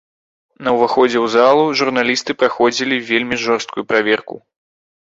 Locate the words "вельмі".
3.13-3.35